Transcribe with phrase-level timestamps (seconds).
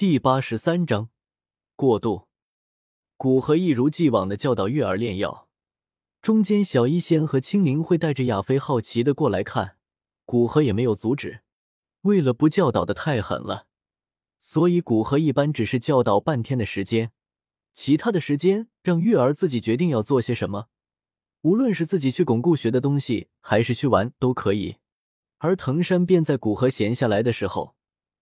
[0.00, 1.10] 第八十三章
[1.76, 2.26] 过渡。
[3.18, 5.46] 古河一如既往的教导月儿炼药，
[6.22, 9.76] 中间小医仙和青灵会带着亚飞好奇的过来看，
[10.24, 11.42] 古河也没有阻止。
[12.00, 13.66] 为了不教导的太狠了，
[14.38, 17.12] 所以古河一般只是教导半天的时间，
[17.74, 20.68] 其他的时间让月儿自己决定要做些什么，
[21.42, 24.76] 无论是自己去巩固学的东西，还是去玩都可以。
[25.36, 27.76] 而藤山便在古河闲下来的时候。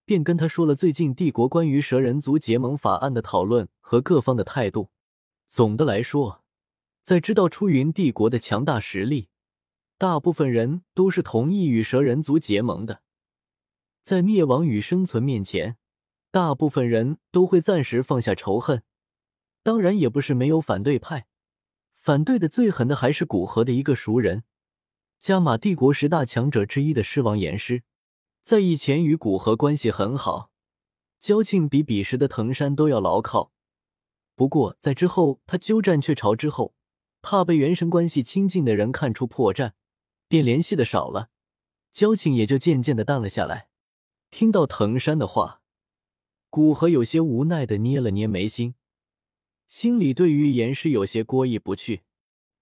[0.09, 4.89] 便跟他说了最近帝国关于蛇人族结盟法案的讨论和各方的态度。
[5.47, 6.43] 总的来说，
[7.03, 9.29] 在知道出云帝国的强大实力，
[9.99, 13.03] 大部分人都是同意与蛇人族结盟的。
[14.03, 15.77] 在灭亡与生存面前，
[16.31, 18.83] 大部分人都会暂时放下仇恨。
[19.63, 21.27] 当然，也不是没有反对派，
[21.95, 24.45] 反对的最狠的还是古河的一个熟人，
[25.21, 27.83] 加玛帝国十大强者之一的狮王炎狮。
[28.49, 30.51] 在以前与古河关系很好，
[31.21, 33.53] 交情比彼时的藤山都要牢靠。
[34.35, 36.75] 不过在之后他鸠占鹊巢之后，
[37.21, 39.73] 怕被原神关系亲近的人看出破绽，
[40.29, 41.29] 便联系的少了，
[41.93, 43.69] 交情也就渐渐的淡了下来。
[44.31, 45.61] 听到藤山的话，
[46.49, 48.77] 古河有些无奈的捏了捏眉心，
[49.67, 52.05] 心里对于严氏有些过意不去。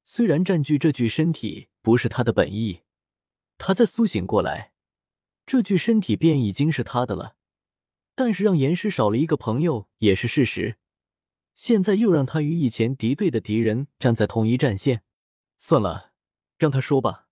[0.02, 2.80] 虽然占据这具身体不是他的本意，
[3.56, 4.72] 他在苏醒过来。
[5.46, 7.36] 这具身体便已经是他的了，
[8.16, 10.76] 但是让严师少了一个朋友也是事实。
[11.54, 15.04] 现在又让他与以前敌对的敌人站在同一战线，
[15.56, 16.12] 算了，
[16.58, 17.28] 让他说吧。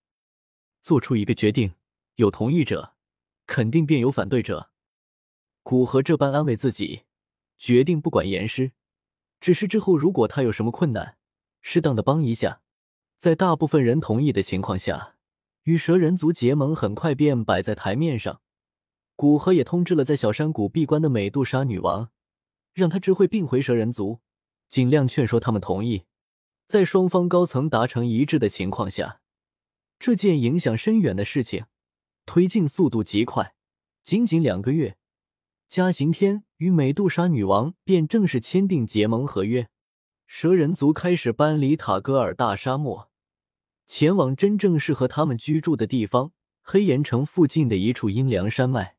[0.81, 1.75] 做出一个决定，
[2.15, 2.95] 有同意者，
[3.47, 4.71] 肯定便有反对者。
[5.63, 7.03] 古河这般安慰自己，
[7.59, 8.73] 决定不管严师，
[9.41, 11.19] 只是之后如果他有什么困难，
[11.61, 12.63] 适当的帮一下。
[13.17, 15.14] 在大部分人同意的情况下。
[15.65, 18.43] 与蛇人族结盟很快便摆在台面上，
[19.17, 22.11] 古河也通知了在小山谷闭关的美杜莎女王，
[22.75, 24.21] 让她知会并回蛇人族，
[24.69, 26.05] 尽量劝说他们同意。
[26.67, 29.21] 在双方高层达成一致的情况下，
[29.99, 31.65] 这件影响深远的事情
[32.27, 33.55] 推进速度极快，
[34.03, 34.99] 仅仅两个月，
[35.67, 39.69] 嘉刑天与美杜莎女王便正式签订结盟合约，
[40.27, 43.11] 蛇人族开始搬离塔戈尔大沙漠。
[43.87, 48.97] 前往真正适合他们居住的地方——黑岩城附近的一处阴凉山脉。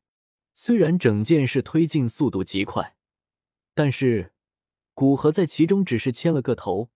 [0.54, 2.96] 虽然整件事推进速度极快，
[3.74, 4.32] 但是
[4.94, 6.90] 古河在其中只是牵了个头，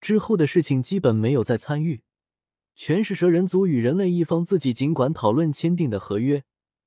[0.00, 2.02] 之后的事情基本没有再参与，
[2.74, 6.42] 全是蛇人族与人类一方自己尽管讨论签订的合约。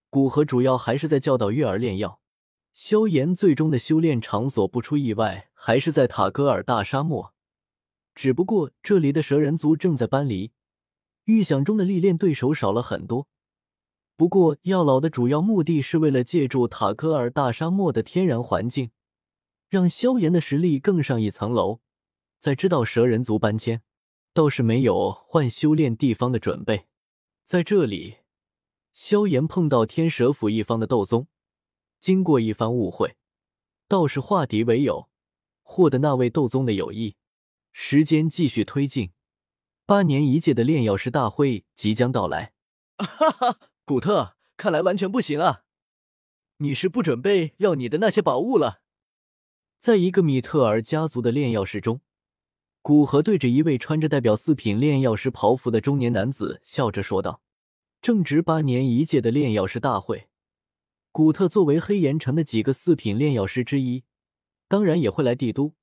[0.10, 2.20] 古河主要还是在教导月儿炼药。
[2.74, 7.35] 萧炎最终的修炼场所，不出意外，还是在塔戈尔大沙漠。
[8.16, 10.52] 只不过这里的蛇人族正在搬离，
[11.26, 13.28] 预想中的历练对手少了很多。
[14.16, 18.92] 不过药老的主要目的是为了借助塔戈尔大沙漠的天然环境，
[19.68, 21.82] 让萧炎的实力更上一层楼。
[22.40, 23.82] 在知道蛇人族搬迁，
[24.34, 26.86] 倒是没有换修炼地方的准备。
[27.44, 28.20] 在这里，
[28.94, 31.28] 萧炎碰到天蛇府一方的斗宗，
[32.00, 33.18] 经过一番误会，
[33.90, 35.10] 倒是化敌为友，
[35.62, 37.18] 获得那位斗宗的友谊。
[37.78, 39.12] 时间继续推进，
[39.86, 42.54] 八年一届的炼药师大会即将到来。
[42.98, 45.64] 哈哈，古特，看来完全不行啊！
[46.60, 48.80] 你是不准备要你的那些宝物了？
[49.78, 52.00] 在一个米特尔家族的炼药室中，
[52.82, 57.42] 古河对着一位穿着代表四品炼药师袍服的中年男子笑着说道
[58.02, 60.30] ：“正值八年一届的炼药师大会，
[61.12, 64.06] 古特作为黑岩城的几个四品炼药师之一，
[64.70, 65.74] 当然也会来帝都。”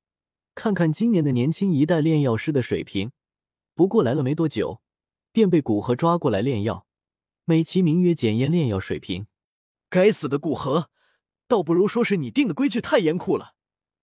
[0.55, 3.13] 看看今年的年轻一代炼药师的水平，
[3.75, 4.83] 不过来了没多久，
[5.33, 6.87] 便被古河抓过来炼药，
[7.45, 9.27] 美其名曰检验炼药水平。
[9.89, 10.91] 该死的古河，
[11.49, 13.55] 倒不如说是你定的规矩太严酷了。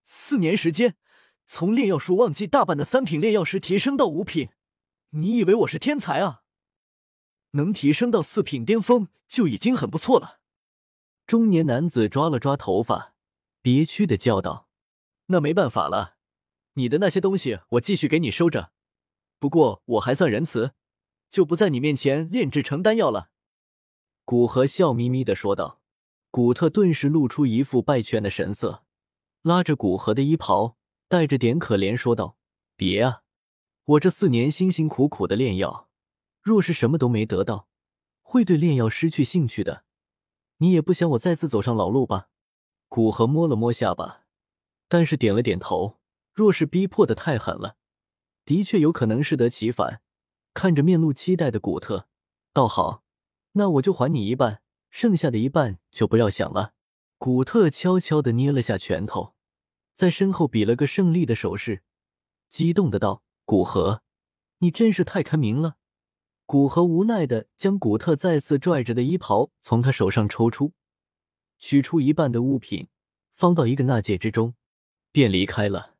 [0.04, 0.98] 四年时间，
[1.46, 4.50] 从炼药术旺季大半的三品炼药师提升到五品，
[5.12, 6.42] 你以为我是天才啊？
[7.52, 10.40] 能提升到四品巅峰就已经很不错了。
[11.26, 13.14] 中年男子抓了抓头发，
[13.62, 14.68] 憋屈的叫道
[15.28, 16.18] ：“那没办法了。”
[16.80, 18.72] 你的那些东西我继续给你收着，
[19.38, 20.72] 不过我还算仁慈，
[21.30, 23.32] 就不在你面前炼制成丹药了。”
[24.24, 25.82] 古河笑眯眯的说道。
[26.32, 28.84] 古特顿时露出一副拜劝的神色，
[29.42, 30.78] 拉着古河的衣袍，
[31.08, 32.38] 带着点可怜说道
[32.78, 33.24] ：“别啊，
[33.86, 35.90] 我这四年辛辛苦苦的炼药，
[36.40, 37.68] 若是什么都没得到，
[38.22, 39.84] 会对炼药失去兴趣的。
[40.58, 42.30] 你也不想我再次走上老路吧？”
[42.88, 44.26] 古河摸了摸下巴，
[44.88, 45.99] 但是点了点头。
[46.40, 47.76] 若是逼迫的太狠了，
[48.46, 50.02] 的确有可能适得其反。
[50.54, 52.08] 看着面露期待的古特，
[52.54, 53.04] 倒好，
[53.52, 56.72] 那我就还你一半，剩下的一半就不要想了。
[57.18, 59.36] 古特悄悄的捏了下拳头，
[59.94, 61.84] 在身后比了个胜利的手势，
[62.48, 64.02] 激动的道：“古河，
[64.60, 65.76] 你真是太开明了！”
[66.48, 70.72] 古河无奈的将古特再次拽着的衣袍从他手上抽出，
[71.58, 72.88] 取出一半的物品，
[73.36, 74.56] 放到一个纳戒之中，
[75.12, 75.98] 便离开了。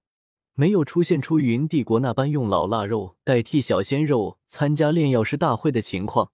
[0.60, 6.34] 没有出现出云帝国那般用老腊肉代替小鲜肉参加炼药师大会的情况，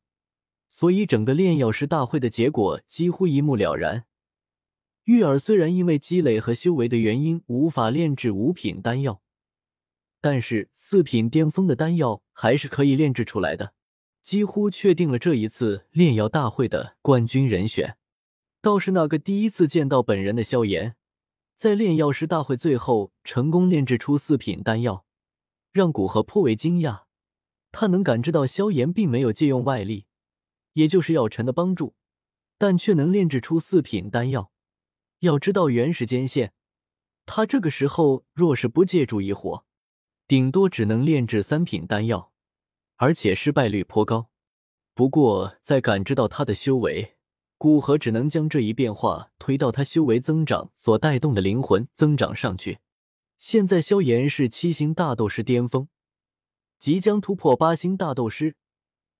[0.67, 4.05] 所以整个炼药师大会的结果几乎一目了然。
[5.03, 9.21] 玉儿虽然因为积累和修为的原因无法炼制五品丹药，
[10.19, 13.73] 但是四品巅峰的丹药还是可以炼制出来的。
[14.23, 17.95] 几乎确定了这一次炼药大会的冠军人选，
[18.59, 20.95] 倒是那个第一次见到本人的萧炎，
[21.55, 25.05] 在炼药师大会最后成功炼制出四品丹药，
[25.71, 27.03] 让古河颇为惊讶。
[27.71, 30.05] 他能感知到萧炎并没有借用外力，
[30.73, 31.95] 也就是药尘的帮助，
[32.57, 34.51] 但却能炼制出四品丹药。
[35.19, 36.53] 要知道原时间线，
[37.25, 39.65] 他这个时候若是不借助一火，
[40.27, 42.31] 顶多只能炼制三品丹药。
[42.97, 44.29] 而且失败率颇高，
[44.93, 47.14] 不过在感知到他的修为，
[47.57, 52.79] 古河只能将这一变化推到他修为增长所带动的灵魂增长上去。
[53.37, 55.87] 现在萧炎是七星大斗师巅峰，
[56.79, 58.55] 即将突破八星大斗师，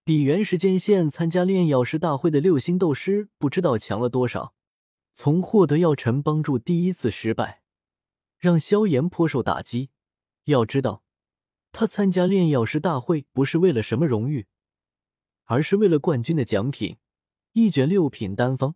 [0.04, 4.54] 比原时间线参加炼药师大会的六星斗师不知道强了多少。
[5.14, 7.62] 从获得药尘帮助第一次失败，
[8.38, 9.90] 让萧炎颇受打击。
[10.46, 11.04] 要知道。
[11.72, 14.48] 他参加炼药师大会不是为了什么荣誉，
[15.44, 16.96] 而是为了冠军的奖品——
[17.58, 18.76] 一卷六品丹方。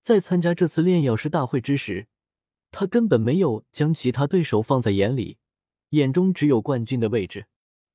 [0.00, 2.06] 在参加这次炼药师大会之时，
[2.70, 5.38] 他根本没有将其他对手放在眼里，
[5.90, 7.48] 眼中只有冠军的位置。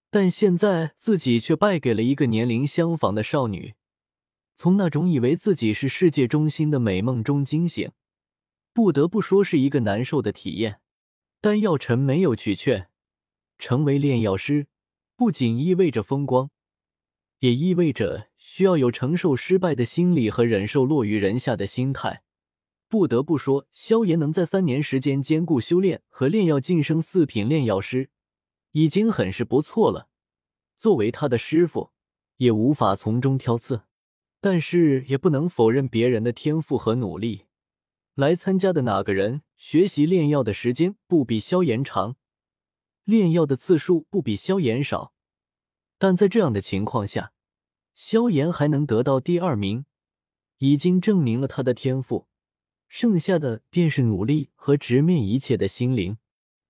[0.09, 3.75] 但现在自己却败给了一个年龄相仿的少女，
[4.55, 7.91] 从那种以为自己是世界中心的美梦中惊醒，
[8.73, 10.81] 不得不说是一个难受的体验。
[11.39, 12.89] 但药尘没有去劝。
[13.57, 14.67] 成为炼药师，
[15.15, 16.49] 不仅意味着风光，
[17.39, 22.23] 也意味着需要有承受失败的心理和忍受落于人下的心态。
[22.87, 28.09] 不得不说，萧炎能在三年时间兼顾修炼和炼药晋升四品炼药师，
[28.71, 30.09] 已经很是不错了。
[30.79, 31.91] 作为他的师傅，
[32.37, 33.83] 也无法从中挑刺，
[34.41, 37.45] 但是也不能否认别人的天赋和努力。
[38.15, 42.15] 来参加的哪个人学习炼药的时间不比萧炎长？
[43.03, 45.13] 炼药的次数不比萧炎少，
[45.99, 47.31] 但在这样的情况下，
[48.01, 49.83] 萧炎还能得到第二名，
[50.59, 52.29] 已经证明了他的天赋。
[52.87, 56.17] 剩下的便是努力和直面一切的心灵。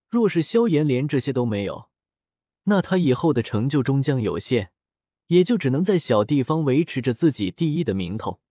[0.10, 1.90] 若是萧炎连这些都没有，
[2.64, 4.72] 那他以后的成就终将有限，
[5.28, 8.42] 也就只能在小地方维持着自己第一的名头。